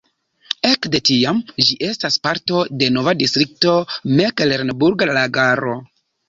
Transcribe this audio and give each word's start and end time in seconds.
Ekde 0.67 0.99
tiam 1.09 1.41
ĝi 1.67 1.75
estas 1.87 2.17
parto 2.23 2.63
de 2.83 2.87
nova 2.95 3.13
distrikto 3.19 3.75
Meklenburga 4.15 5.11
Lagaro. 5.21 5.77